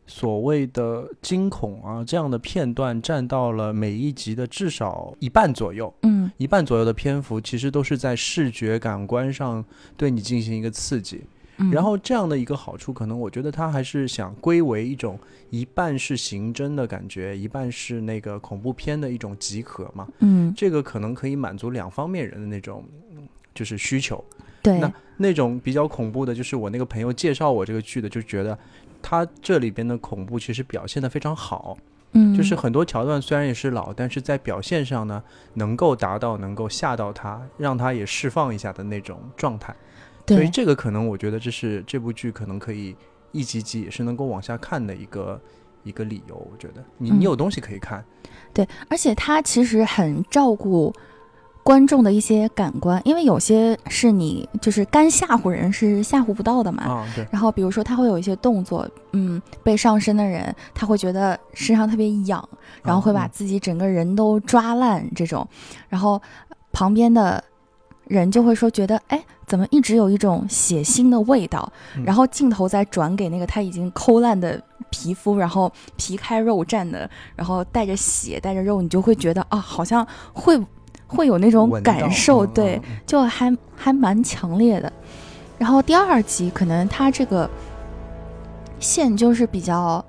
[0.05, 5.93] 所谓的惊恐啊这样的片段，占到了每一集的至少一半左右。
[6.01, 9.63] 嗯一半左右的篇幅，其实都是在视觉感官上
[9.95, 11.21] 对你进行一个刺激。
[11.57, 15.19] 嗯，然后这样的一个好处，可能我觉得他还是想归为一种
[15.51, 20.07] 一半是刑侦的感觉，一半是那个恐怖片的一种集合嘛。
[20.19, 22.83] 嗯这个可能可以满足两方面人的那种
[23.15, 24.23] 嗯就是需求。
[24.63, 28.57] 对那那种比较恐怖的，就是我那个朋友介绍我这个剧的，就觉得
[29.01, 31.77] 他这里边的恐怖其实表现的非常好。
[32.15, 35.21] 嗯就是很多桥段虽然也是老，但是在表现上呢，
[35.55, 39.75] 能够达到能够吓到他，让他也释放一下的那种状态。
[40.27, 42.95] 所以这个可能我觉得这是这部剧可能可以
[43.31, 45.41] 一集集也是能够往下看的一个
[45.83, 46.35] 一个理由。
[46.35, 48.05] 我觉得你嗯你有东西可以看，
[48.53, 50.93] 对，而且他其实很照顾。
[51.63, 62.47] 观众的一些感官，因为有些是你就是干吓唬人是吓唬不到的嘛，啊，对，然后比如说他会有一些动作，嗯，被上身的人他会觉得身上特别痒，
[62.83, 65.47] 然后会把嗯自己整个人都抓烂这种，
[65.87, 66.21] 然后
[66.73, 67.41] 旁边的
[68.07, 71.71] 人就会说觉得，哎，怎么一直有一种血腥的味道？
[71.95, 72.03] 嗯。
[72.03, 80.59] 然后镜头再转给那个他已经抠烂的皮肤，然后皮开肉绽的，然后带着血带着肉，你就会觉得啊，好像会
[81.07, 82.81] 会有那种感受，嗯对。
[83.05, 84.91] 就还还蛮强烈的。
[85.57, 87.49] 然后第二集可能它这个
[88.79, 90.03] 线就是比较，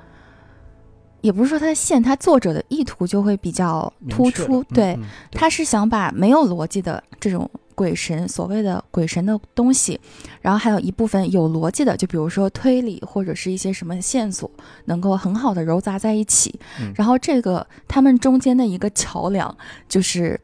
[1.20, 4.64] 也不是说它的线，它作者的意图就会比较突出。
[4.64, 10.00] 对，嗯他是想把没有逻辑的这种鬼神，所谓的鬼神的东西，
[10.40, 14.50] 然后还有一部分有逻辑的，就比如说推理或者是一些什么线索，
[14.86, 16.58] 能够很好的糅杂在一起。
[16.80, 19.56] 嗯然后这个他们中间的一个桥梁，
[19.88, 20.40] 就是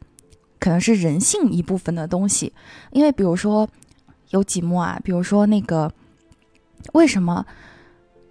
[0.61, 2.53] 可能是人性一部分的东西，
[2.93, 3.69] 因为比如说
[4.29, 5.93] 有几幕啊，比如说那个
[6.93, 7.45] 为什么？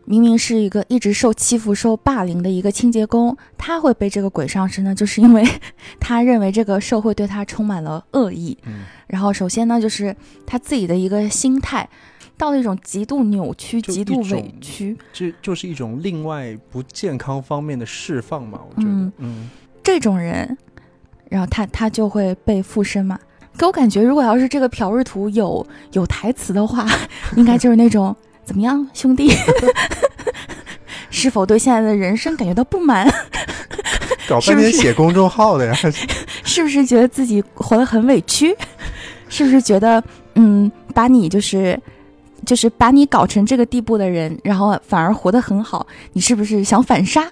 [0.05, 4.95] 明明是一个一直受欺负、受霸凌的一个清洁工，他会被这个鬼上身呢？
[4.95, 5.47] 就是因为
[5.99, 8.57] 他认为这个社会对他充满了恶意。
[8.65, 10.15] 嗯然后，首先呢，就是
[10.47, 11.87] 他自己的一个心态
[12.35, 14.97] 到了一种极度扭曲、极度委屈。
[15.13, 19.49] 这就是一种另外不健康方面的释放嘛，我觉得，嗯嗯
[19.83, 20.57] 这种人，
[21.29, 23.17] 然后他他就会被附身嘛。
[23.57, 26.85] 给我感觉，如果要是这个朴日图有有台词的话，
[27.37, 29.31] 应该就是那种怎么样，兄弟，
[31.09, 33.05] 是否对现在的人生感觉到不满？
[34.29, 35.73] 搞半天写公众号的呀，
[36.43, 38.55] 是不是觉得自己活得很委屈？
[39.27, 40.01] 是不是觉得，
[40.35, 41.77] 嗯，把你就是
[42.45, 47.27] 就是把你搞成这个地步的人，然后反而活得很好，你是不是想反杀？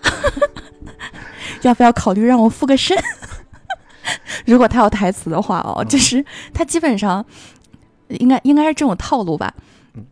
[1.61, 2.97] 要不要考虑让我附个身？
[4.45, 7.25] 如果他有台词的话哦，嗯就是他基本上
[8.09, 9.53] 应该应该是这种套路吧
[9.95, 10.05] 嗯。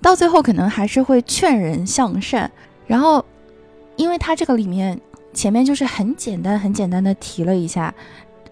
[0.00, 2.50] 到最后可能还是会劝人向善，
[2.86, 3.24] 然后
[3.96, 5.00] 因为他这个里面
[5.32, 7.94] 前面就是很简单很简单的提了一下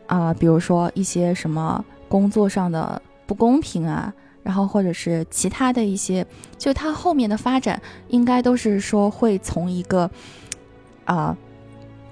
[0.07, 4.13] 啊、比如说一些什么工作上的不公平啊，
[4.43, 6.27] 然后或者是其他的一些，
[6.59, 10.11] 就他后面的发展应该都是说会从一个
[11.07, 11.35] 啊、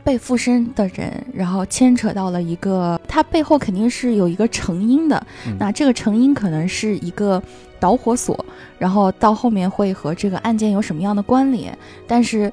[0.05, 5.27] 被附身的人，然后牵扯到了一个，它背后肯定是有一个成因的。
[5.47, 7.43] 嗯那这个成因可能是一个
[7.79, 8.45] 导火索，
[8.79, 12.53] 然后到后面会和这个案件有什么样的关联，但是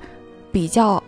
[0.52, 1.02] 比较。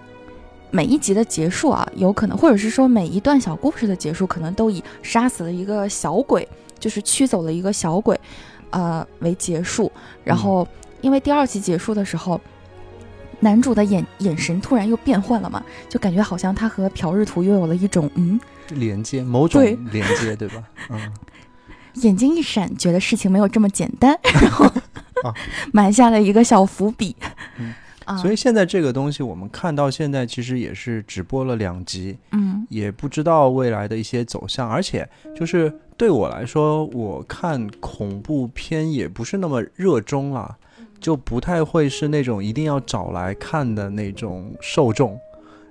[0.71, 6.47] 每一集的结束啊，有可能，或者是说每一段小故事的结束，可能都以杀死了一个小鬼，
[6.77, 8.15] 就是驱走了一个小鬼，
[8.69, 9.91] 呃为结束。
[10.23, 10.67] 然后，
[11.01, 12.39] 因为第二集结束的时候，
[13.39, 20.63] 男主的眼眼神突然又变换了嘛，就感觉好像他和朴日图又有了一种嗯连接，某种连接，对吧？
[20.89, 21.11] 嗯，
[21.95, 24.65] 眼睛一闪，觉得事情没有这么简单， 然后
[25.23, 25.33] 啊。
[25.71, 27.15] 埋下了一个小伏笔。
[27.57, 27.73] 嗯。
[28.05, 32.65] 啊，所以现在这个东西我们看到现在其实也是只播了两集，嗯。
[32.69, 40.57] 也不知道未来的一些走向，而且就是对我来说，我看恐怖片也不是那么热衷啦，
[40.99, 45.17] 就不太会是那种一定要找来看的那种受众，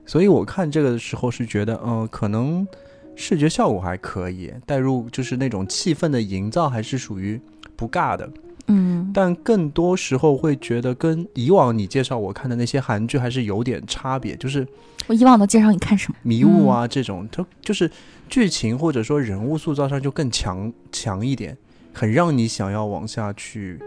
[0.06, 2.66] 所以我看这个的时候是觉得，嗯、可能
[3.14, 7.40] 视觉效果还可以，带入就是那种气氛的营造还是属于
[7.76, 8.30] 不尬的，
[8.66, 9.10] 嗯。
[9.14, 14.66] 但更多时候会觉得跟以往你介绍我看的那些韩剧还是有点差别，就是
[15.06, 16.18] 我以往都介绍你看什么？
[16.22, 17.90] 迷雾啊这种，它就是
[18.28, 21.56] 剧情或者说人物塑造上就更强强一点，
[21.92, 23.80] 很让你想要往下去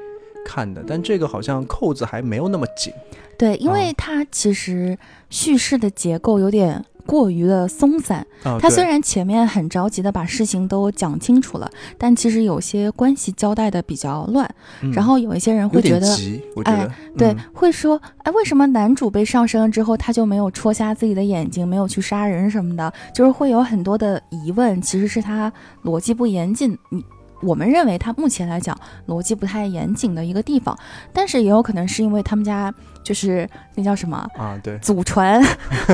[0.51, 0.83] 看的。
[0.85, 2.91] 但这个好像扣子还没有那么紧。
[3.37, 4.97] 对，因啊为它其实
[5.29, 8.25] 叙事的结构有点过于的松散。
[8.59, 14.47] 他虽然前面很着急的把事情都讲清楚了，但其实有些关系交代的比较乱。
[14.81, 16.07] 嗯然后有一些人会觉得，
[16.65, 22.93] 哎得、对，嗯会说，哎，为什么男主被上身了之后，他就没有戳瞎自己的眼睛，没有去杀人什么的？
[23.15, 25.51] 就是会有很多的疑问，其实是他
[25.83, 26.77] 逻辑不严谨。
[26.89, 27.03] 你
[27.41, 28.77] 我们认为他目前来讲
[29.07, 30.77] 逻辑不太严谨的一个地方，
[31.11, 32.73] 但是也有可能是因为他们家
[33.03, 35.41] 就是那叫什么啊，对，祖传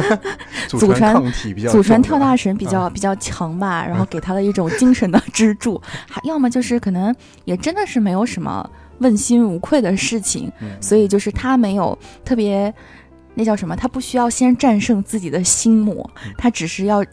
[0.67, 10.69] 祖祖传抗体比较祖传跳大神比较、啊比较强吧，然后给他的一种精神的支柱， 还要么就是可能也真的是没有什么问心无愧的事情，嗯。
[10.81, 12.73] 所以就是他没有特别
[13.35, 17.03] 那叫什么，他不需要先战胜自己的心魔嗯，他只是要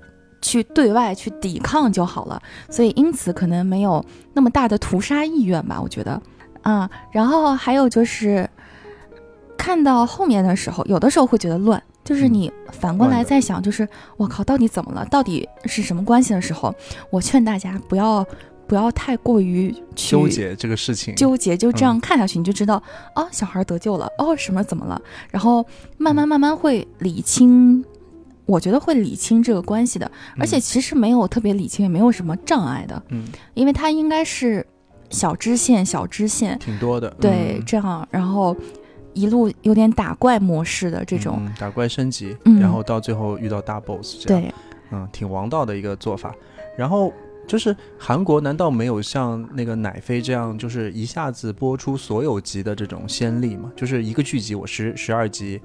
[0.45, 4.05] 去对外去抵抗就好了，所以因此可能没有
[4.35, 6.21] 那么大的屠杀意愿吧，我觉得。
[6.61, 8.49] 啊，然后还有就是
[9.57, 11.83] 看到后面的时候，有的时候会觉得乱。
[12.05, 12.35] 就是嗯。
[12.35, 15.05] 你反过来在想，就是我靠，到底怎么了？
[15.07, 16.75] 到底是什么关系的时候，
[17.09, 18.27] 我劝大家不要
[18.67, 21.89] 不要太过于纠结这个事情，纠结，就这嗯。
[21.89, 22.83] 样看下去，你就知道
[23.15, 25.01] 哦，小孩得救了，哦，什么怎么了？
[25.31, 25.65] 然后
[25.97, 27.85] 慢慢慢慢会理清，
[28.47, 30.11] 我觉得会理清这个关系的。
[30.39, 34.67] 而且嗯其实没有特别理清，也没有什么障碍的，嗯因为它应该是
[35.11, 38.57] 小支线、小支线，挺多的，对，嗯这样，然后
[39.13, 44.43] 一路有点打怪模式的这种，嗯打怪升级，嗯然后到最后遇到大 boss 这样。
[44.43, 44.55] 对，
[44.91, 46.35] 嗯，挺王道的一个做法。
[46.77, 47.13] 然后
[47.47, 53.71] 就是韩国难道没有像那个奶飞这样，就是一下子播出所有集的这种先例吗？
[53.77, 55.61] 就是一个剧集我十十二集，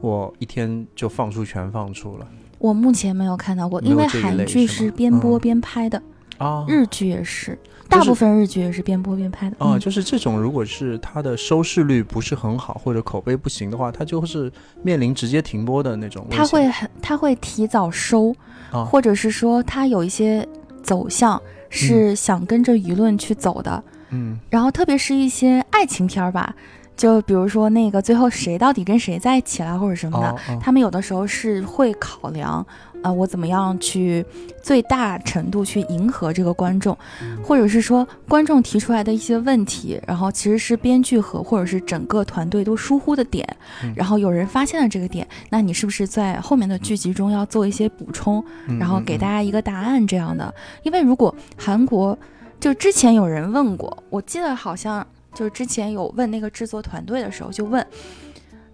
[0.00, 2.26] 我一天就放出全放出了
[2.58, 6.02] 我目前没有看到过，因为韩剧是边播嗯边拍的，
[6.36, 9.56] 啊日剧也是，就是大部分日剧也是边播边拍的。
[9.58, 16.38] 啊，嗯就是这种，如果是它的收视率不是很好或者口碑不行的话，它就是面临直接停播的那种危险。
[16.38, 18.34] 他会很，它会提早收，
[18.70, 20.46] 啊或者是说它有一些
[20.82, 23.82] 走向是想跟着舆论去走的。
[24.10, 26.54] 嗯然后特别是一些爱情片儿吧，
[27.00, 30.58] 就比如说那个最后谁到底跟谁在一起了，或者什么的，哦哦。
[30.60, 32.64] 他们有的时候是会考量，
[33.02, 34.22] 呃，我怎么样去
[34.62, 37.42] 最大程度去迎合这个观众，嗯。
[37.42, 43.48] 或者是说观众提出来的一些问题，然后其实是编剧和或者是整个团队都疏忽的点，
[43.82, 43.90] 嗯。
[43.96, 50.54] 然后有人发现了这个点，那你是不是在后面的剧集中要做一些补充，嗯然后给大家家一个答案这样的？
[50.82, 52.18] 因为如果韩国
[52.60, 57.86] 就之前有人问过，我记得好像就是之前有问那个制作团队的时候，就问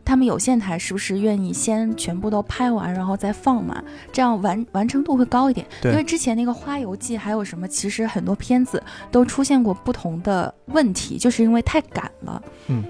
[0.05, 5.67] 他们有线台是不是愿意先全部都拍完，然后再放嘛，这样完完成度会高一点。
[5.83, 12.43] 对因为之前那个《花游记》还有什么，其实很多片子都出现过不同的问题，就是因为太赶了。
[12.69, 12.85] 嗯。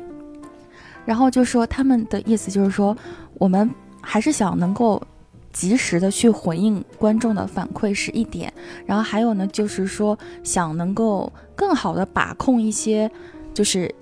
[1.07, 2.97] 然后就说他们的意思就是说，
[3.35, 3.71] 我们
[4.03, 5.01] 还是想能够
[5.53, 8.53] 及时的去回应观众的反馈是一点，
[8.85, 13.11] 然后还有呢，就是说想能够更好的把控一些，
[13.57, 13.92] 就是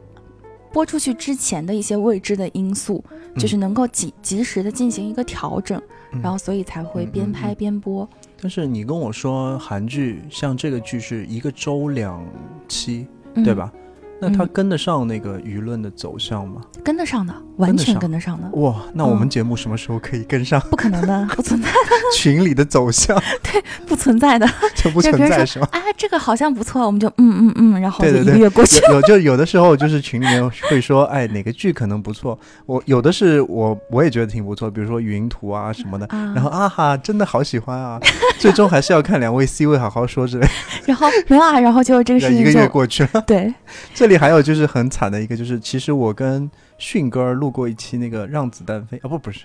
[0.72, 8.08] 播出去之前的一些未知的因素，嗯就是能够及及时的进行一个调整，嗯然后所以才会嗯边拍边播。
[8.42, 12.26] 但是你跟我说韩剧像这个剧是一个周两
[12.66, 13.54] 期，嗯对？
[13.54, 13.72] 吧？
[14.20, 16.60] 那它嗯跟得上那个舆论的走向吗？
[16.82, 21.76] 跟得上的，完全跟得上的，哇，那我们嗯节目什么时候可以跟上不可能的， 不存在的，
[22.16, 23.16] 群里的走向？
[23.42, 24.46] 对不存在的。
[24.74, 25.68] 就不存在是吗？
[25.70, 28.88] 啊，这个好像不错，我们就嗯嗯嗯，然后就一个月过去了。
[28.88, 32.38] 有有就有的时候就是群里面会说，哎，哪个剧可能不错？
[32.66, 36.06] 我有的是我我也觉得挺不错，比如说云图啊什么的。
[36.06, 38.00] 啊，然后啊哈，真的好喜欢啊！
[38.38, 40.46] 最终还是要看两位 C 位好好说之类。
[40.86, 43.22] 然后没有啊，然后就这个事一个情就月过去了。
[43.26, 43.54] 对，
[43.94, 49.44] 这里还有就是很惨的一个，就是其实我跟迅哥儿录过一期那个《让子弹飞》啊，不不是，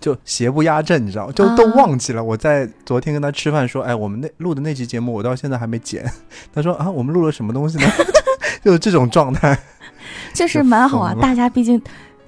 [0.00, 2.22] 就邪不压正，你知道，就都忘记了。
[2.22, 6.04] 我在昨天跟他吃饭说，哎，我们那录的那期节目我到现在还没剪。
[6.52, 7.86] 他说啊，我们录了什么东西呢？
[8.64, 9.58] 就是这种状态，
[10.34, 11.14] 就是蛮好啊。
[11.20, 11.80] 大家毕竟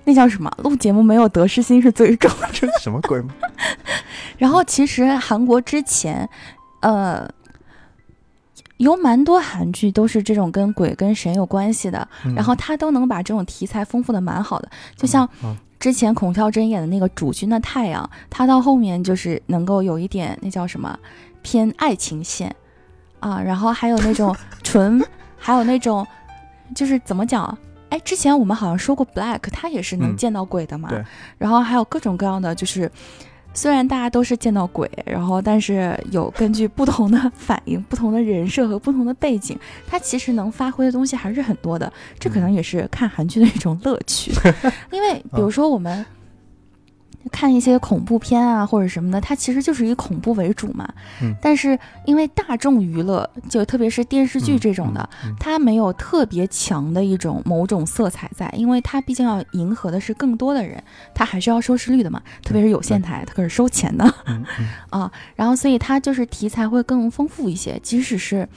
[0.04, 2.68] 那叫什么，录节目没有得失心是最重要的。
[2.80, 3.22] 什么鬼？
[4.36, 6.28] 然后其实韩国之前，
[6.80, 7.28] 呃。
[8.78, 14.70] 有蛮多韩剧都是这种跟鬼跟神有关系的，然后他都能把这种题材丰富的蛮好的。
[14.96, 15.28] 就像
[15.78, 20.98] 之前孔孝真演的那个《主君的太阳》，他到后面就是能够有一点那叫什么
[21.42, 22.54] 偏爱情线
[23.20, 25.04] 啊，然后还有那种 纯，
[25.36, 26.06] 还有那种
[26.74, 27.56] 就是怎么讲？
[27.90, 30.88] 哎，之前我们好像说过《Black》，他也是能见到鬼的嘛。
[31.36, 32.90] 然后还有各种各样的就是。
[33.58, 41.92] 虽然大家都是见到鬼，然后但是有根据不同的反应、不同的人设和不同的背景，它其实能发挥的东西还是很多的。
[42.20, 44.30] 这可能也是看韩剧的一种乐趣，
[44.92, 46.06] 因为比如说我们。
[47.28, 50.88] 看一些恐怖片啊，或者什么的，它其实就是以恐怖为主嘛。
[51.22, 51.34] 嗯。
[51.40, 60.82] 但是因为大众娱乐，就特别是电视剧这种的，它没有特别强的一种某种色彩在，因为它毕竟要迎合的是更多的人，
[61.14, 62.22] 它还是要收视率的嘛。
[62.42, 64.04] 特别是有线台，它可是收钱的。
[64.90, 67.78] 啊，然后所以它就是题材会更丰富一些。
[67.82, 68.48] 即使是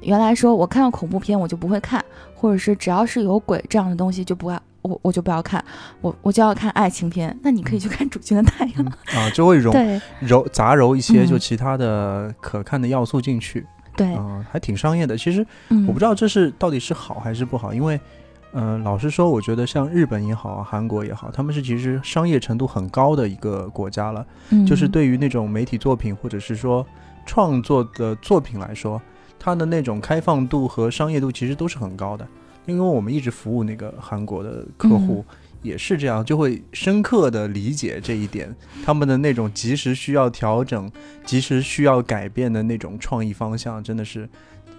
[0.00, 4.58] 原来说我看到恐怖片我就不会看，或者是只要是有鬼这样的东西就不会。
[4.84, 5.64] 我我就不要看，
[6.00, 7.36] 我我就要看爱情片。
[7.42, 8.84] 那你可以去看《主君的太阳》
[9.18, 9.72] 啊，就会揉
[10.20, 13.66] 揉杂糅一些就其他的可看的要素进去。
[13.96, 15.16] 对啊，还挺商业的。
[15.16, 15.46] 其实
[15.86, 17.98] 我不知道这是到底是好还是不好，因为
[18.52, 24.26] 嗯，老实说，我觉得像日本也好，韩国也好，他们是其实商业程度很高的一个国家了。
[24.66, 26.86] 就是对于那种媒体作品或者是说
[27.24, 29.00] 创作的作品来说，
[29.38, 32.26] 它的那种开放度和商业度其实都是很高的。
[32.66, 35.22] 因为我们一直服务那个韩国的客户，
[35.60, 40.90] 也是这样，就会深刻的理解这一点，他们的那种及时需要调整、
[41.26, 44.26] 及时需要改变的那种创意方向，真的是，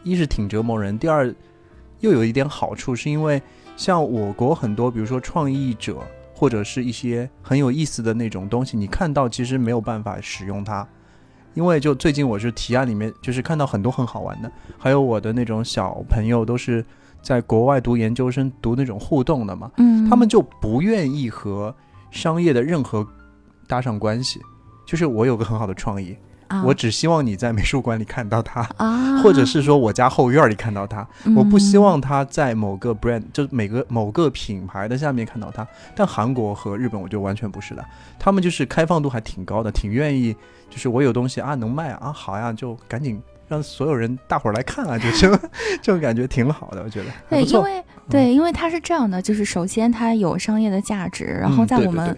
[0.03, 1.31] 一是挺折磨人，第二
[1.99, 3.39] 又有一点好处，是因为
[3.77, 5.99] 像我国很多，比如说创意者
[6.33, 10.87] 或者是一些很有意思的那种东西，你看到其实没有办法使用它，
[11.53, 16.83] 因为就最近我是提案里面就是看到很多很好玩的，还有我的那种小朋友都是。
[17.25, 21.75] 在国外读研究生，读那种互动的嘛，嗯，他们就不愿意和
[22.11, 23.05] 商业的任何
[23.67, 24.39] 搭上关系。
[24.85, 26.15] 就是我有个很好的创意，
[26.63, 28.61] 我只希望你在美术馆里看到它，
[29.23, 31.05] 或者是说我家后院里看到它。
[31.35, 35.67] 我不希望他在某个 brand，就每个某个品牌的下面看到它。
[35.95, 37.83] 但韩国和日本，我就完全不是的，
[38.19, 40.35] 他们就是开放度还挺高的，挺愿意，
[40.69, 43.19] 就是我有东西啊，能卖啊，好呀，就赶紧。
[43.47, 45.49] 让所有人大伙儿来看啊，就这种
[45.81, 47.05] 这种感觉挺好的，我觉得。
[47.29, 52.17] 对，因为对，因为它是这样的，就是首先它有商业的价值，然后在我们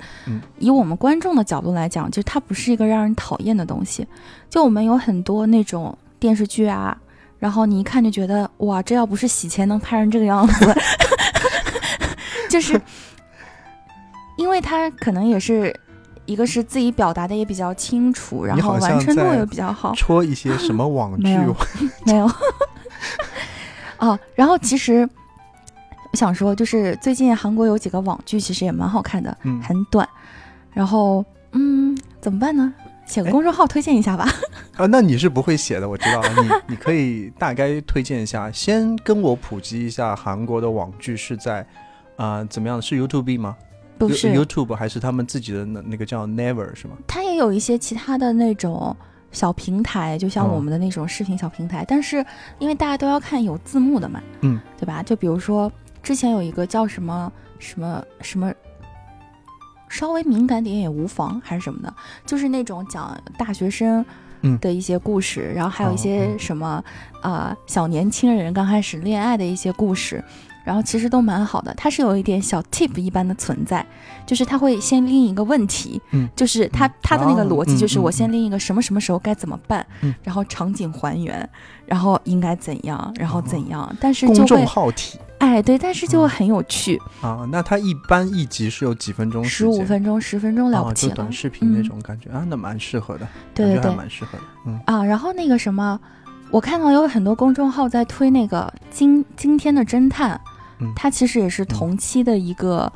[0.58, 4.08] 以我们观众的角度来讲，就它不是一个让人讨厌的东西。
[4.50, 6.98] 就我们有很多那种电视剧啊，
[7.40, 10.76] 然后你一看就觉得哇，这要不是洗钱能拍成这个样子，
[12.50, 12.80] 就是
[14.38, 15.78] 因为它可能也是。
[16.28, 19.96] 一个是自己表达的也比较清楚，然后完成度也比较好。
[19.96, 21.24] 戳一些什么网剧？
[21.34, 21.56] 没有，
[22.06, 22.32] 没有。
[23.98, 25.10] 哦，然后其实
[26.12, 30.08] 我想说，就是最近韩国有几个网剧，其实也蛮好看的，很短。
[30.72, 32.72] 然后，嗯，怎么办呢？
[33.08, 34.28] 写个公众号推荐一下吧。
[34.76, 36.22] 啊，那你是不会写的，我知道。
[36.22, 41.66] 你你可以大概推荐一下，先跟我普及一下韩国的网剧是在
[42.18, 42.82] 啊怎么样？
[42.82, 43.56] 是 YouTube 吗？
[43.98, 46.96] 不是 YouTube 还是他们自己的那那个叫 Never 是吗？
[47.08, 48.96] 它也有一些其他的那种
[49.32, 51.84] 小平台，就像我们的那种视频小平台。
[51.88, 52.26] 但是
[52.60, 55.02] 因为大家都要看有字幕的嘛，嗯，对吧？
[55.04, 58.54] 就比如说之前有一个叫什么什么什么，
[59.90, 61.94] 稍微敏感点也无妨，还是什么的，
[62.26, 64.06] 就是那种讲大学生
[64.62, 66.84] 的一些故事，然后还有一些什么
[67.22, 70.24] 啊小年轻人刚开始恋爱的一些故事。
[70.68, 73.86] 然后其实都蛮好的，它是有一点小 tip 一般的存在，
[74.26, 81.50] 就是他会先拎一个问题，嗯，就是他他的那个逻辑就是我先拎一个什么什么时候该怎么办，嗯，然后场景还原，
[81.86, 87.02] 然后应该怎样，然后怎样，但是公众号体，哎，对，但是就很有趣。
[87.22, 87.48] 啊。
[87.50, 89.42] 那它一般一集是有几分钟？
[89.46, 92.30] 十五分钟，十分钟了不起了，短视频那种感觉。
[92.30, 94.78] 啊，那蛮适合的，对对对，蛮适合的，嗯。
[94.86, 95.98] 啊，然后那个什么，
[96.52, 100.38] 我看到有很多公众号在推那个今今天的侦探。
[100.96, 102.92] 它其实也是同期的一个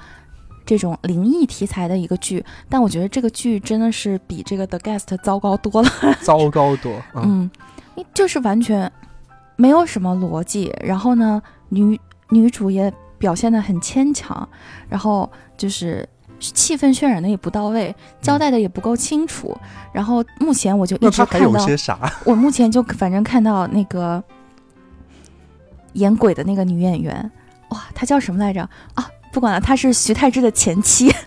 [0.65, 5.89] 这种灵异题材的一个剧，但我觉得这个剧真的是比这个 The Guest 糟糕多了，
[6.21, 7.01] 糟糕多。
[7.15, 7.49] 嗯，
[8.13, 8.91] 就是完全
[9.55, 14.47] 没有什么逻辑，然后呢，女女主也表现的很牵强，
[14.88, 16.07] 然后就是
[16.39, 19.55] 气氛渲染的也不到位，交代的也不够清楚。
[19.91, 21.99] 然后目前我就一直看到，有些啥？
[22.25, 24.23] 我目前就反正看到那个
[25.93, 27.32] 演鬼的那个女演员，
[27.72, 28.61] 哇，她叫什么来着
[28.93, 29.09] 啊？
[29.34, 31.13] 不管了，她是徐太之的前妻。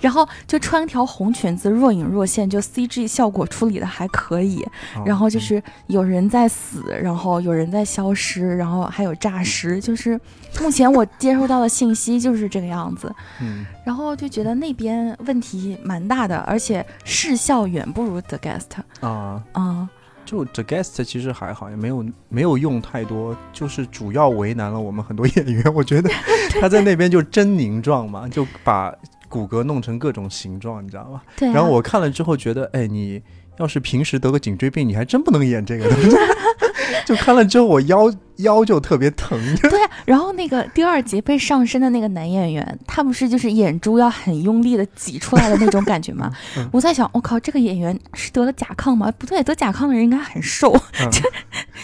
[0.00, 4.64] 然后就穿条红裙子，若隐若现，就 CG 效果处理的还可以。
[5.04, 10.18] 然后就嗯是有人在死，然后有人在消失，然后还有诈尸，就是
[10.60, 13.12] 目前我接收到的信息就是这个样子。
[13.40, 19.42] 嗯，然后就觉得那边问题蛮大的，而且视效远不如 The Guest 啊。
[19.52, 19.88] 啊、
[20.28, 25.74] 就 The Guest 其实还好，也没有没有用太多，就是主要为难了我们很多演员。
[25.74, 26.10] 我觉得
[26.60, 28.94] 他在那边就狰狞状嘛，就把
[29.30, 31.22] 骨骼弄成各种形状，你知道吗？
[31.34, 31.52] 对、啊。
[31.54, 33.22] 然后我看了之后觉得，哎，你
[33.56, 36.14] 要是平时得个颈椎病，你还真不能演这个东西。
[37.08, 39.38] 就看了之后，我腰腰就特别疼。
[39.62, 46.30] 对啊，然后那个第二集被上身的那个男演员，他不是就是眼珠要很用力的挤出来的那种感觉吗？
[46.56, 49.10] 嗯我在想，我、靠，这个演员是得了甲亢吗？
[49.18, 51.10] 不对，得甲亢的人应该很瘦， 嗯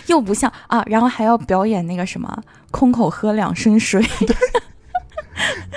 [0.07, 0.83] 又不像啊。
[0.87, 4.05] 然后还要表演那个什么，空口喝两升水。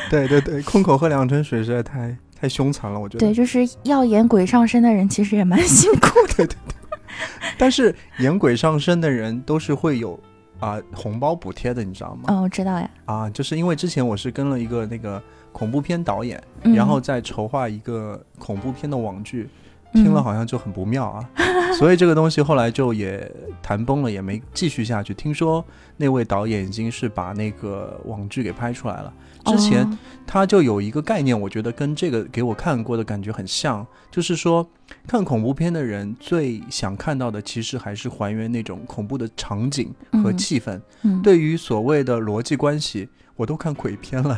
[0.09, 3.19] 对对对，空口喝两升水实在太太凶残了，我觉得。
[3.25, 6.47] 对，就是要演鬼上身的人，其实也蛮辛苦的。
[7.57, 10.19] 但是演鬼上身的人都是会有
[10.59, 12.23] 啊、红包补贴的，你知道吗？
[12.29, 12.89] 哦，我知道呀。
[13.05, 19.47] 啊，就是因为之前我是跟了一个那个恐怖片导演，嗯、然后在筹划一个恐怖片的网剧，
[19.93, 21.29] 嗯听了好像就很不妙啊，
[21.77, 25.13] 所以这个东西后来就也谈崩了，也没继续下去。
[25.13, 25.63] 听说
[25.95, 29.13] 那位导演已经是把那个网剧给拍出来了，
[29.47, 29.97] 之前哦。
[30.29, 34.69] 他就有一个概念，我觉得跟这个给我看过的感觉很像，就是说
[35.07, 40.37] 看恐怖片的人最想看到的，其实还是还原那种恐怖的场景和嗯。
[40.37, 40.81] 气氛。
[41.03, 44.37] 嗯，对于所谓的逻辑关系，我都看鬼片了，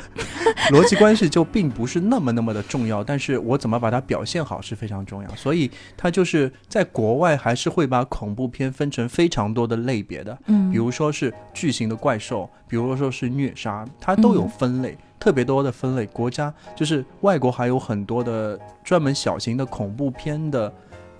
[0.73, 5.29] 逻辑关系就并不是那么那么的重要，但是我怎么把它表现好是非常重要。
[5.35, 16.05] 所以它就是在国外还是会把恐怖片分成非常多的类别的，嗯，比如说是巨型的怪兽，比如说是虐杀，它都有嗯分类，特别多的分类。
[16.07, 20.71] 国家就是外国还有很多的专门小型的恐怖片的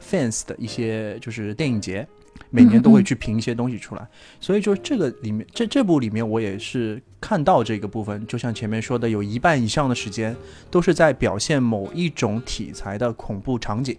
[0.01, 2.07] fans 的一些就是电影节，
[2.49, 4.07] 每年都会去评一些东西出来。
[4.39, 10.35] 所以就是这个里面，这这部里面我也是看到这个部分，就像前面说的，有一半以上的时间
[10.69, 13.97] 都是在表现某一种题材的恐怖场景。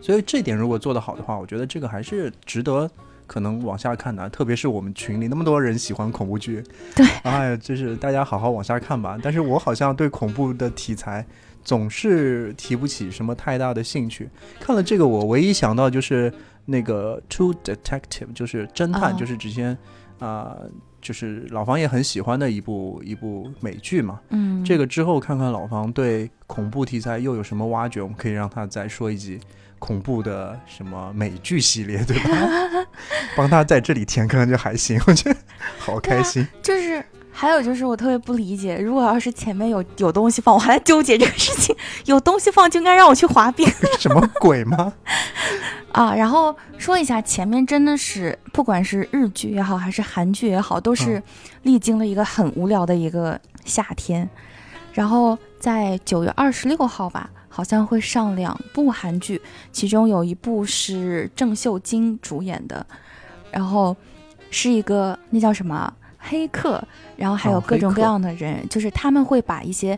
[0.00, 2.90] 所以这点如果做得好的话，我觉得这个还是值得
[3.26, 6.64] 可能往下看的，特别是我们群里那么多人喜欢恐怖剧，
[6.96, 9.18] 对，哎呀，就是大家好好往下看吧。
[9.22, 11.24] 但是我好像对恐怖的题材
[11.62, 14.28] 总是提不起什么太大的兴趣。
[14.58, 16.32] 看了这个，我唯一想到就是
[16.70, 19.76] 那个《True Detective》，就是侦探，哦就是之前
[20.18, 20.54] 啊、
[21.00, 24.20] 就是老房也很喜欢的一部一部美剧嘛。
[24.28, 29.40] 嗯，这个之后看看老房对恐怖题材又有什么挖掘，我们可以让他再说一集
[29.78, 32.30] 恐怖的什么美剧系列，对吧？
[33.34, 35.36] 帮他在这里填坑就还行，我觉得
[35.78, 36.46] 好开心。
[36.62, 37.02] 就是
[37.32, 43.66] 还有就是我特别不理解，如果要是前面有有东西放，我还在纠结这个事情，有东西放就应该让我去滑冰
[43.98, 44.92] 什么鬼吗？
[45.92, 46.14] 啊。
[46.14, 51.22] 然后说一下，前面真的是不管是日剧也好，还是韩剧也好，都是嗯
[51.62, 54.28] 历经了一个很无聊的一个夏天。
[54.92, 62.84] 然后在九月二十六号吧，好像会上两部韩剧，其中有一部是郑秀晶主演的，
[63.52, 63.96] 然后
[64.50, 66.82] 是一个那叫什么黑客，
[67.16, 69.96] 然后还有各种各样的人，就是他们会把一些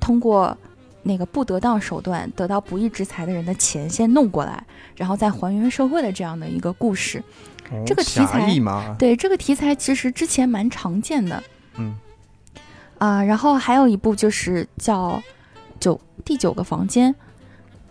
[0.00, 0.56] 通过
[1.04, 4.64] 那个不得当手段得到不义之财的人的钱先弄过来，
[4.96, 7.22] 然后再还原社会的这样的一个故事。
[7.86, 8.50] 这个题材，
[8.98, 11.42] 对这个题材，其实之前蛮常见的。
[11.76, 11.94] 嗯，
[12.98, 15.22] 啊、然后还有一部就是叫
[15.80, 17.14] 九第九个房间，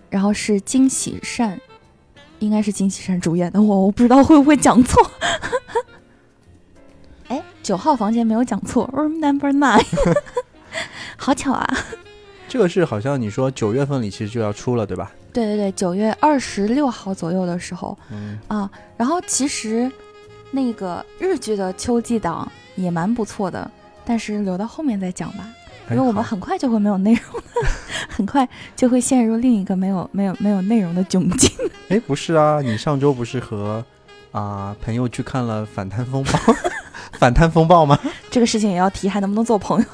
[0.10, 1.60] 然后是金喜善，
[2.40, 5.12] 应该是金喜善主演的，我我不知道会不会讲错。
[7.30, 9.84] 哎，九号房间没有讲错，room number nine，
[11.18, 11.68] 好巧啊！
[12.54, 15.12] 这个是好像你说九月份里其实就要出了，对吧？
[15.34, 19.92] 对对对，九月二十六号左右的时候嗯，啊，然后其实
[20.52, 23.72] 那个日剧的秋季档也蛮不错的，
[24.06, 25.50] 但是留到后面再讲吧。
[25.90, 27.44] 因为我们很快就会没有内容了，
[28.08, 31.50] 很快就会陷入另一个没有没有没有内容的窘境。
[31.90, 33.84] 哎，不是啊，你上周不是和
[34.32, 36.30] 啊、朋友去看了《反贪风暴》
[37.18, 37.98] 反贪风暴吗？
[38.30, 39.86] 这个事情也要提，还能不能做朋友？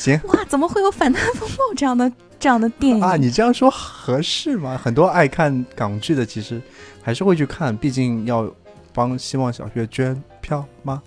[0.00, 4.80] 行哇，怎么会有反贪风暴这样的这样的电影啊，你这样说合适吗？
[4.82, 6.60] 很多爱看港剧的其实
[7.02, 8.50] 还是会去看，毕竟要
[8.94, 11.02] 帮希望小学捐票吗？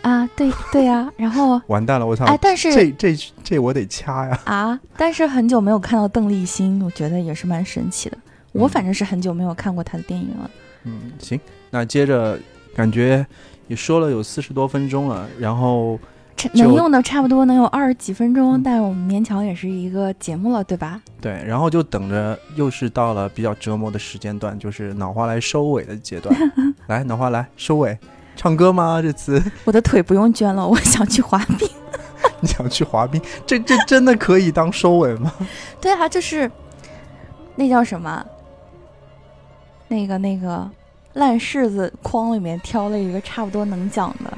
[0.00, 2.24] 啊，对对呀、然后 完蛋了，我操！
[2.24, 3.14] 哎，但是这这
[3.44, 4.40] 这我得掐呀！
[4.46, 8.16] 啊，但是很久没有看到邓丽欣，我觉得也是蛮神奇的。
[8.52, 10.50] 我反正是很久没有看过她的电影了。
[10.84, 11.38] 嗯，行，
[11.68, 12.38] 那接着
[12.74, 13.24] 感觉
[13.68, 16.00] 也说了有四十多分钟了，然后
[16.54, 21.00] 能用的差不多能有二十几分钟，嗯但我们勉强也是一个节目了，对吧？
[21.20, 26.34] 对，然后就等着又是到了比较折磨的时间段，就是脑花来收尾的阶段。
[26.88, 27.98] 来，脑花来收尾，
[28.36, 29.00] 唱歌吗？
[29.02, 31.68] 这次我的腿不用捐了，我想去滑冰。
[32.40, 33.20] 你想去滑冰？
[33.46, 35.32] 这这真的可以当收尾吗？
[35.80, 36.50] 对啊，就是
[37.56, 38.24] 那叫什么？
[39.88, 40.70] 那个那个
[41.14, 44.32] 烂柿子筐里面挑了一个差不多能讲的，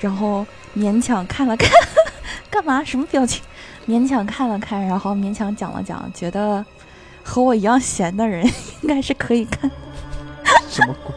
[0.00, 0.44] 然后
[0.76, 1.70] 勉强看了看，
[2.50, 2.84] 干嘛？
[2.84, 3.42] 什么表情？
[3.88, 6.64] 勉强看了看，然后勉强讲了讲，觉得
[7.24, 8.44] 和我一样闲的人
[8.82, 9.70] 应该是可以看。
[10.68, 11.14] 什么鬼？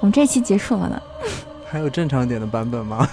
[0.00, 1.00] 我们这期结束了呢，
[1.66, 3.08] 还有正常点的版本吗？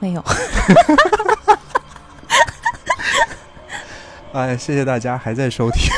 [0.00, 0.24] 没有。
[4.34, 5.88] 哎，谢谢大家还在收听，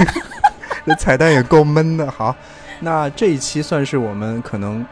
[0.84, 2.11] 这彩蛋也够闷的。
[2.11, 2.37] 好，
[2.80, 4.84] 那这一期算是我们可能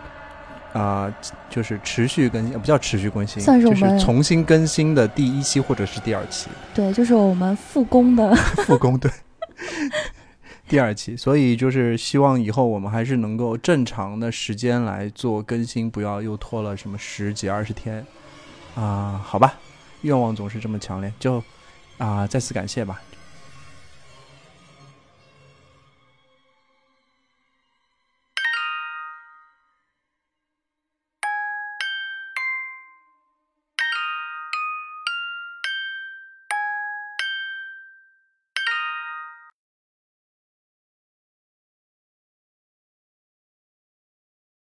[0.73, 1.13] 啊、
[1.51, 8.35] 就是持续更新，呃不叫持续更新，就是算是我们重新更新的第一期或者是第二期，对，就是我们复工的，
[8.65, 9.11] 复工对。
[10.67, 18.05] 第二期，所以就是希望以后我们还是能够正常的时间来做更新，不要又拖了什么十几二十天
[18.75, 19.53] 啊、好吧，
[20.01, 21.45] 愿望总是这么强烈，就
[21.99, 23.01] 啊、再次感谢吧，